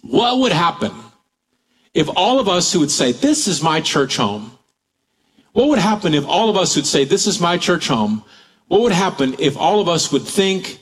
[0.01, 0.93] what would happen
[1.93, 4.59] if all of us who would say, This is my church home,
[5.55, 8.25] what would happen if all of us would say, This is my church home?
[8.67, 10.81] What would happen if all of us would think,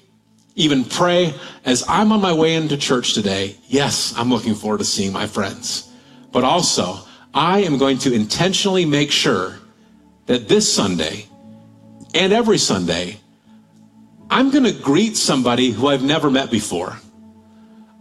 [0.54, 3.56] even pray, as I'm on my way into church today?
[3.68, 5.90] Yes, I'm looking forward to seeing my friends.
[6.32, 7.00] But also,
[7.34, 9.58] I am going to intentionally make sure
[10.24, 11.26] that this Sunday
[12.14, 13.18] and every Sunday,
[14.30, 16.98] I'm going to greet somebody who I've never met before.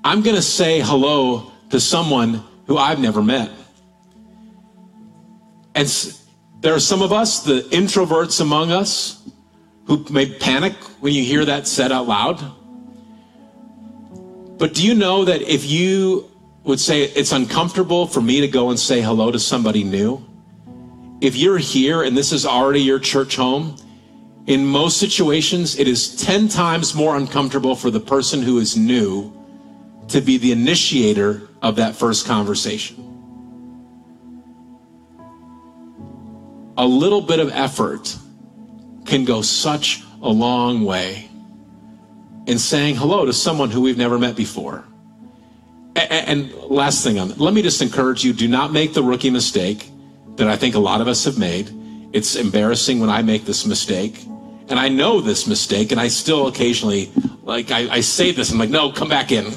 [0.06, 3.52] I'm going to say hello to someone who I've never met.
[5.76, 5.90] And
[6.62, 9.28] there are some of us, the introverts among us,
[9.86, 12.40] who may panic when you hear that said out loud.
[14.58, 16.30] But do you know that if you
[16.64, 20.24] would say it's uncomfortable for me to go and say hello to somebody new,
[21.20, 23.76] if you're here and this is already your church home,
[24.46, 29.34] in most situations, it is 10 times more uncomfortable for the person who is new
[30.10, 33.01] to be the initiator of that first conversation.
[36.82, 38.18] A little bit of effort
[39.06, 41.30] can go such a long way
[42.48, 44.84] in saying hello to someone who we've never met before.
[45.96, 49.30] And last thing on that, let me just encourage you do not make the rookie
[49.30, 49.92] mistake
[50.38, 51.70] that I think a lot of us have made.
[52.14, 54.24] It's embarrassing when I make this mistake.
[54.68, 57.12] And I know this mistake, and I still occasionally,
[57.44, 59.46] like, I, I say this, I'm like, no, come back in.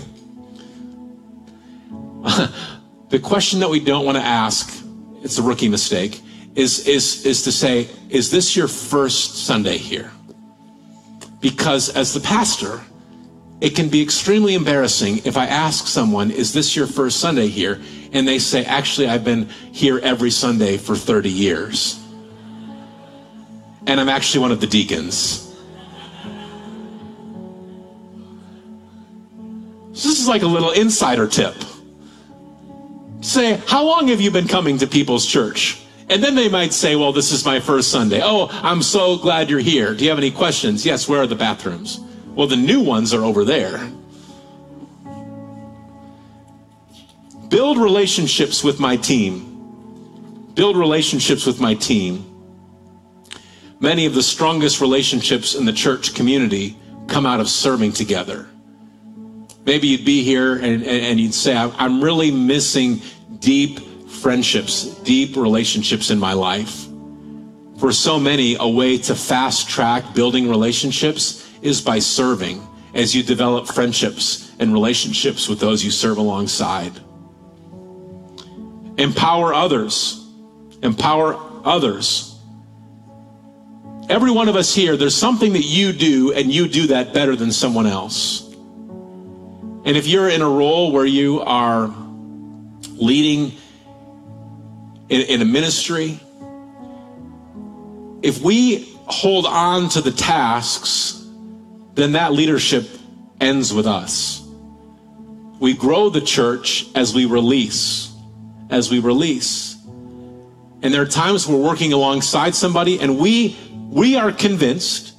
[3.09, 4.85] the question that we don't want to ask,
[5.23, 6.21] it's a rookie mistake,
[6.55, 10.11] is, is, is to say, is this your first Sunday here?
[11.41, 12.81] Because as the pastor,
[13.61, 17.81] it can be extremely embarrassing if I ask someone, Is this your first Sunday here?
[18.13, 22.01] And they say, Actually, I've been here every Sunday for 30 years.
[23.87, 25.41] And I'm actually one of the deacons.
[29.93, 31.55] So this is like a little insider tip.
[33.21, 35.84] Say, How long have you been coming to people's church?
[36.09, 38.21] And then they might say, Well, this is my first Sunday.
[38.23, 39.95] Oh, I'm so glad you're here.
[39.95, 40.85] Do you have any questions?
[40.85, 42.01] Yes, where are the bathrooms?
[42.35, 43.91] Well, the new ones are over there.
[47.49, 50.53] Build relationships with my team.
[50.55, 52.31] Build relationships with my team.
[53.81, 56.77] Many of the strongest relationships in the church community
[57.07, 58.49] come out of serving together.
[59.65, 63.01] Maybe you'd be here and, and, you'd say, I'm really missing
[63.39, 63.81] deep
[64.15, 66.87] friendships, deep relationships in my life.
[67.79, 73.23] For so many, a way to fast track building relationships is by serving as you
[73.23, 76.93] develop friendships and relationships with those you serve alongside.
[78.97, 80.25] Empower others.
[80.83, 82.39] Empower others.
[84.09, 87.35] Every one of us here, there's something that you do, and you do that better
[87.35, 88.43] than someone else.
[89.87, 91.93] And if you're in a role where you are
[92.93, 93.53] leading
[95.09, 96.19] in, in a ministry,
[98.23, 101.25] if we hold on to the tasks
[101.95, 102.89] then that leadership
[103.41, 104.47] ends with us.
[105.61, 108.13] We grow the church as we release,
[108.71, 109.77] as we release.
[110.83, 113.57] And there are times we're working alongside somebody and we
[113.91, 115.15] we are convinced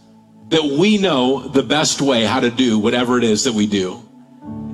[0.50, 4.02] that we know the best way how to do whatever it is that we do.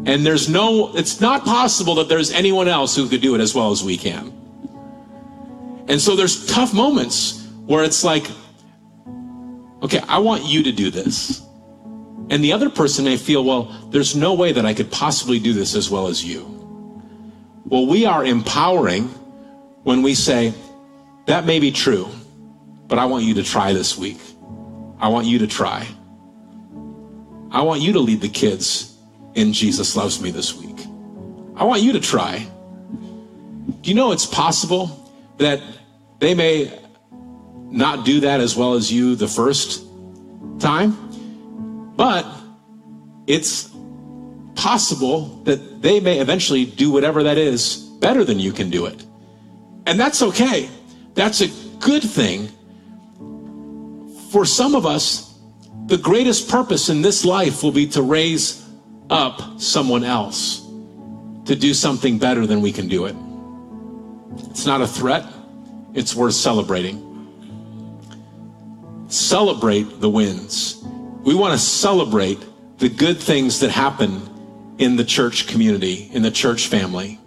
[0.06, 3.54] And there's no it's not possible that there's anyone else who could do it as
[3.54, 4.34] well as we can.
[5.92, 8.26] And so there's tough moments where it's like
[9.82, 11.42] okay, I want you to do this.
[12.30, 15.54] And the other person may feel, well, there's no way that I could possibly do
[15.54, 16.46] this as well as you.
[17.66, 19.08] Well, we are empowering
[19.84, 20.54] when we say,
[21.26, 22.08] that may be true,
[22.88, 24.20] but I want you to try this week.
[25.00, 25.88] I want you to try.
[27.52, 28.96] I want you to lead the kids
[29.34, 30.80] in Jesus Loves Me this week.
[31.56, 32.48] I want you to try.
[33.82, 35.62] Do you know it's possible that
[36.22, 36.72] they may
[37.70, 39.86] not do that as well as you the first
[40.60, 40.96] time?
[41.98, 42.26] But
[43.28, 43.70] it's
[44.56, 49.04] possible that they may eventually do whatever that is better than you can do it.
[49.86, 50.70] And that's okay.
[51.16, 51.48] That's a
[51.80, 52.50] good thing.
[54.30, 55.38] For some of us,
[55.88, 58.64] the greatest purpose in this life will be to raise
[59.10, 60.62] up someone else
[61.46, 63.16] to do something better than we can do it.
[64.50, 65.26] It's not a threat,
[65.94, 67.08] it's worth celebrating.
[69.08, 70.84] Celebrate the wins.
[71.24, 72.40] We want to celebrate
[72.78, 77.20] the good things that happen in the church community, in the church family.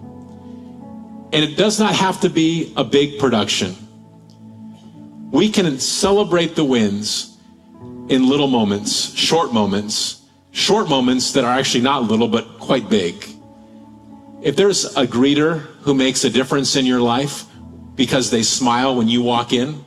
[1.32, 3.76] And it does not have to be a big production.
[5.30, 7.36] We can celebrate the wins
[8.08, 13.14] in little moments, short moments, short moments that are actually not little, but quite big.
[14.42, 17.44] If there's a greeter who makes a difference in your life
[17.96, 19.84] because they smile when you walk in,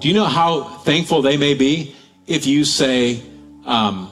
[0.00, 1.94] do you know how thankful they may be
[2.26, 3.22] if you say,
[3.66, 4.10] um,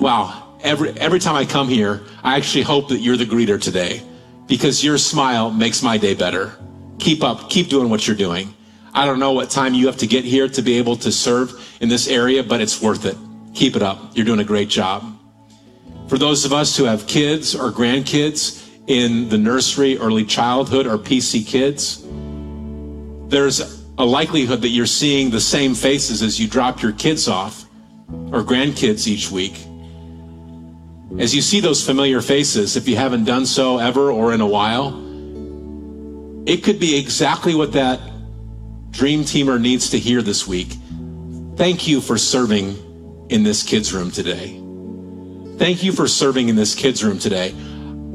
[0.00, 4.02] wow, every, every time I come here, I actually hope that you're the greeter today
[4.46, 6.56] because your smile makes my day better.
[6.98, 8.54] Keep up, keep doing what you're doing.
[8.94, 11.52] I don't know what time you have to get here to be able to serve
[11.80, 13.16] in this area, but it's worth it.
[13.52, 14.16] Keep it up.
[14.16, 15.18] You're doing a great job.
[16.08, 20.98] For those of us who have kids or grandkids in the nursery, early childhood, or
[20.98, 22.04] PC kids,
[23.30, 27.64] there's a likelihood that you're seeing the same faces as you drop your kids off
[28.08, 29.54] or grandkids each week.
[31.18, 34.46] As you see those familiar faces, if you haven't done so ever or in a
[34.46, 35.00] while,
[36.46, 38.00] it could be exactly what that
[38.90, 40.76] Dream Teamer needs to hear this week.
[41.56, 44.60] Thank you for serving in this kids' room today.
[45.56, 47.54] Thank you for serving in this kids' room today.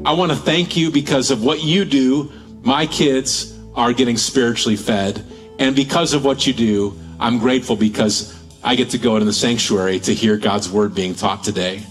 [0.02, 2.32] I want to thank you because of what you do.
[2.62, 5.22] My kids are getting spiritually fed.
[5.58, 8.34] And because of what you do, I'm grateful because
[8.64, 11.82] I get to go into the sanctuary to hear God's word being taught today.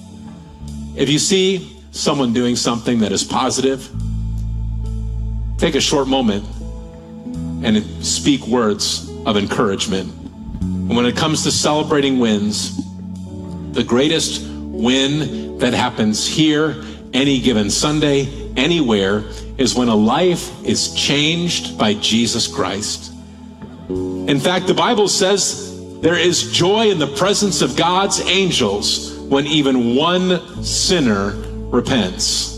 [0.95, 3.87] If you see someone doing something that is positive,
[5.59, 6.43] take a short moment
[7.63, 10.11] and speak words of encouragement.
[10.61, 12.75] And when it comes to celebrating wins,
[13.73, 16.83] the greatest win that happens here,
[17.13, 19.23] any given Sunday, anywhere,
[19.57, 23.11] is when a life is changed by Jesus Christ.
[23.89, 29.47] In fact, the Bible says there is joy in the presence of God's angels when
[29.47, 31.31] even one sinner
[31.71, 32.57] repents.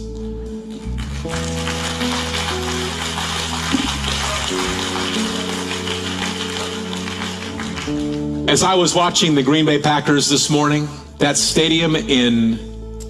[8.47, 10.89] As I was watching the Green Bay Packers this morning,
[11.19, 12.59] that stadium in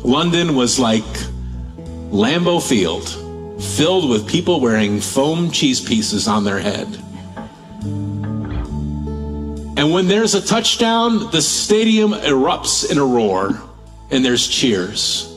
[0.03, 1.03] London was like
[2.11, 3.07] Lambeau Field,
[3.63, 6.87] filled with people wearing foam cheese pieces on their head.
[9.77, 13.61] And when there's a touchdown, the stadium erupts in a roar
[14.11, 15.27] and there's cheers.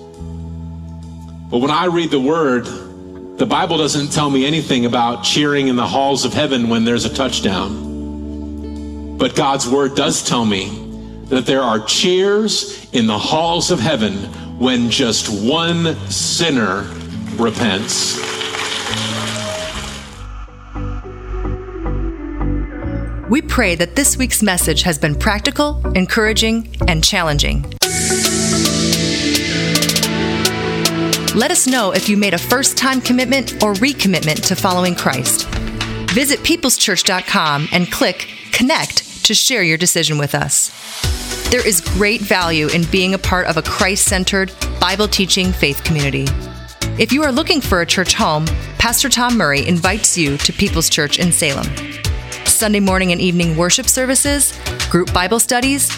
[1.48, 2.66] But when I read the word,
[3.38, 7.04] the Bible doesn't tell me anything about cheering in the halls of heaven when there's
[7.04, 9.16] a touchdown.
[9.16, 10.80] But God's word does tell me
[11.26, 14.28] that there are cheers in the halls of heaven
[14.64, 16.90] when just one sinner
[17.36, 18.16] repents.
[23.28, 27.66] We pray that this week's message has been practical, encouraging, and challenging.
[31.34, 35.46] Let us know if you made a first time commitment or recommitment to following Christ.
[36.14, 41.23] Visit peopleschurch.com and click Connect to share your decision with us.
[41.54, 44.50] There is great value in being a part of a Christ centered,
[44.80, 46.26] Bible teaching faith community.
[46.98, 48.44] If you are looking for a church home,
[48.76, 51.68] Pastor Tom Murray invites you to People's Church in Salem.
[52.44, 54.58] Sunday morning and evening worship services,
[54.90, 55.96] group Bible studies,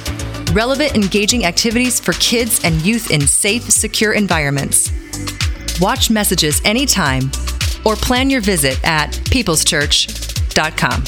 [0.52, 4.92] relevant, engaging activities for kids and youth in safe, secure environments.
[5.80, 7.30] Watch messages anytime
[7.86, 11.04] or plan your visit at peopleschurch.com.